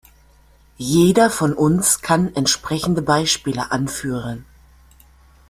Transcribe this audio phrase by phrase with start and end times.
[0.79, 4.45] Jeder von uns kann entsprechende Beispiele anführen.